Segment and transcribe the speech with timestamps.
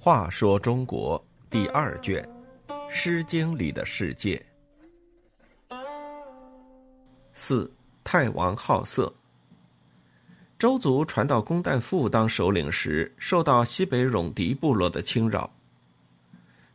[0.00, 2.26] 话说中国第二卷，
[2.88, 4.40] 《诗经》里的世界。
[7.34, 7.68] 四
[8.04, 9.12] 太王好色。
[10.56, 15.50] 周族传到公旦父当首领时，受到西北戎狄部落的侵扰。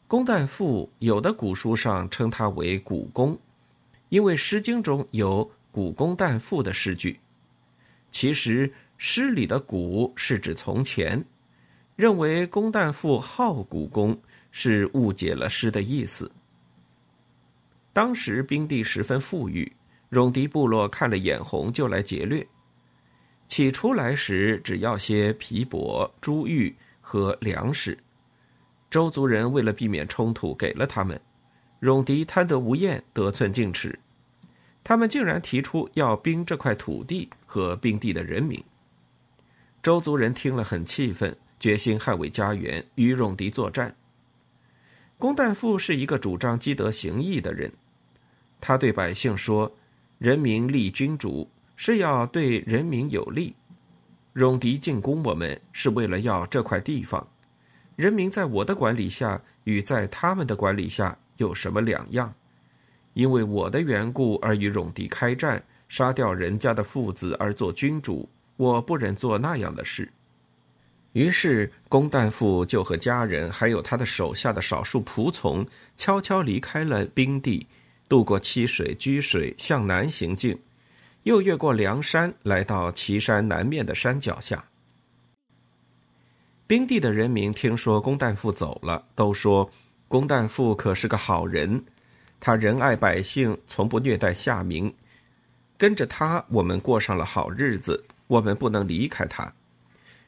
[0.05, 3.39] 公旦父有的古书上称他为古公，
[4.09, 7.21] 因为《诗经》中有“古公旦父”的诗句。
[8.11, 11.23] 其实诗里的“古”是指从前。
[11.95, 14.19] 认为公旦父好古公
[14.51, 16.31] 是误解了诗的意思。
[17.91, 19.71] 当时兵地十分富裕，
[20.09, 22.45] 戎狄部落看了眼红就来劫掠。
[23.47, 27.95] 起初来时只要些皮帛、珠玉和粮食，
[28.89, 31.19] 周族人为了避免冲突，给了他们。
[31.79, 33.99] 戎狄贪得无厌，得寸进尺，
[34.83, 38.63] 他们竟然提出要兵这块土地和兵地的人民。
[39.83, 41.37] 周族人听了很气愤。
[41.63, 43.95] 决心捍卫家园，与戎狄作战。
[45.17, 47.71] 公旦父是一个主张积德行义的人，
[48.59, 49.73] 他对百姓说
[50.19, 53.55] ：“人民立君主是要对人民有利，
[54.33, 57.25] 戎狄进攻我们是为了要这块地方。
[57.95, 62.33] 人民在我的管理下与在他们的管理下有什么两样？
[63.13, 70.11] 因为我的缘故而与戎狄开战，杀掉人家的父子而做君主，我不忍做那样的事。”
[71.13, 77.67] 于是，公旦父就和家人，还有他的手下的少数仆从，悄悄离开了冰地，
[78.09, 80.59] 渡过七水、居水，向南行进，
[81.21, 84.65] 又越过梁山，来到岐山南面的山脚下。
[86.65, 89.69] 冰地的人民听说公旦父走了，都说
[90.07, 91.83] 公旦父可是个好人，
[92.39, 94.91] 他仁爱百姓，从不虐待下民，
[95.77, 99.53] 跟着他，我们过上了好日子，我们不能离开他。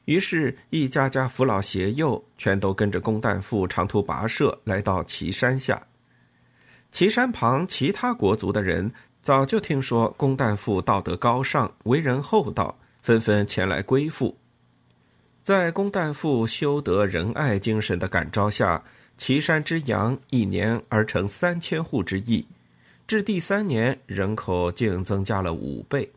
[0.06, 5.82] 于是，一家家扶老携幼，全都跟着公旦父长途跋涉，来到岐山下。
[6.92, 8.92] 岐山旁其他国族的人
[9.22, 14.38] 早就听说公旦父道德高尚，为人厚道，纷纷前来归附。
[15.44, 18.84] 在公旦父修德仁爱精神的感召下，
[19.18, 22.46] 岐山之阳一年而成三千户之邑，
[23.08, 26.12] 至第三年，人口竟增加了五倍。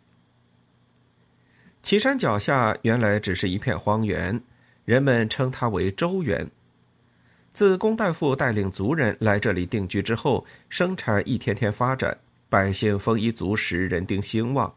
[1.88, 4.38] 岐山脚下原来只是一片荒原，
[4.84, 6.46] 人们称它为周原。
[7.54, 12.18] 自公旦父带领族人来这里定居之后，生产一天天发展，
[12.50, 14.70] 百姓丰衣足食，人丁兴旺。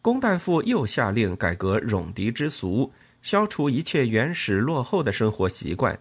[0.00, 2.90] 公旦父又下令改革戎狄之俗，
[3.20, 6.00] 消除一切原始落后的生活习惯，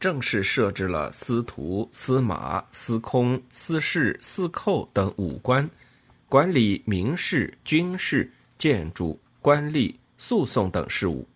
[0.00, 5.70] 正式设置了司徒、司马、司空、司事、司寇等五官，
[6.28, 9.16] 管理民事、军事、建筑。
[9.42, 11.26] 官吏、诉讼等事务。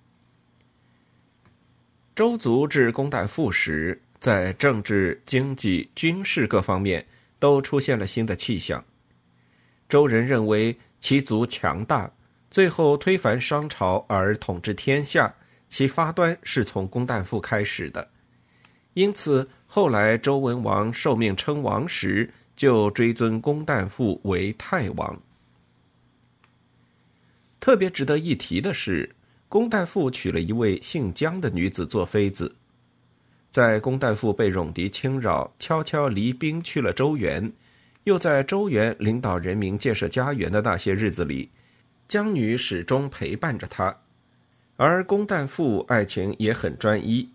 [2.15, 7.05] 周族至公旦父时，在政治、经济、军事各方面
[7.39, 8.83] 都出现了新的气象。
[9.89, 12.11] 周人认为其族强大，
[12.50, 15.34] 最后推翻商朝而统治天下，
[15.69, 18.09] 其发端是从公旦父开始的。
[18.94, 25.21] 因此，后来周文王受命称王时，就追尊公旦父为太王。
[27.66, 29.10] 特别值得一提的是，
[29.49, 32.54] 公旦父娶了一位姓姜的女子做妃子。
[33.50, 37.53] 在公旦父被戎狄侵扰，悄悄离兵去了周原，
[38.05, 41.50] 又在周原领导人民建设家园的那些日子里，
[42.06, 43.97] 姜女始终陪伴着他。
[44.76, 47.28] 而公旦父爱情也很专一。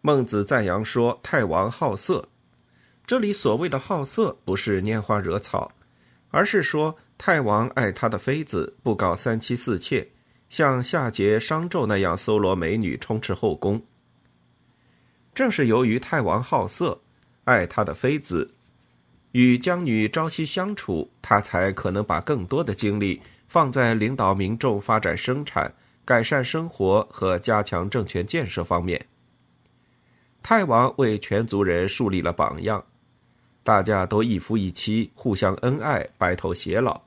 [0.00, 2.28] 孟子赞扬说：“太王好色。”
[3.04, 5.72] 这里所谓的好色，不是拈花惹草，
[6.30, 6.96] 而是说。
[7.18, 10.06] 太王爱他的妃子，不搞三妻四妾，
[10.50, 13.82] 像夏桀、商纣那样搜罗美女充斥后宫。
[15.34, 17.00] 正是由于太王好色，
[17.44, 18.52] 爱他的妃子，
[19.32, 25.72] 与江女朝夕相处，他才可能把更多的精力放在领导民众、发展生产、
[26.04, 29.02] 改善生活和加强政权建设方面。
[30.42, 32.84] 太王为全族人树立了榜样，
[33.66, 37.02] 大家都一夫一妻，互相恩爱，白头偕老。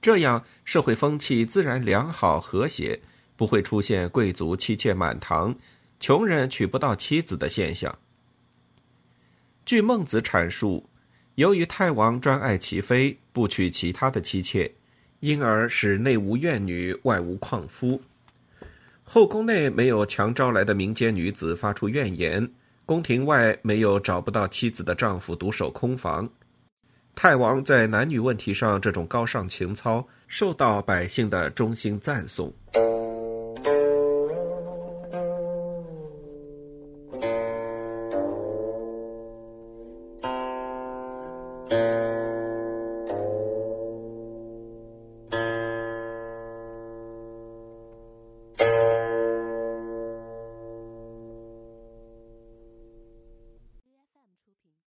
[0.00, 3.00] 这样社会风气自然良好和谐，
[3.36, 5.52] 不会出现贵族妻妾满堂、
[5.98, 7.98] 穷人娶不到妻子的现象。
[9.66, 10.88] 据孟子阐述，
[11.34, 14.72] 由于太王专爱其妃，不娶其他的妻妾，
[15.18, 18.00] 因而使内无怨女，外无旷夫，
[19.02, 22.48] 后宫内没有强招来的民间女子发出怨言，
[22.92, 26.28] 宫廷外没有找不到妻子的丈夫独守空房。
[27.14, 32.52] 太王在男女问题上这种高尚情操，受到百姓的衷心赞颂。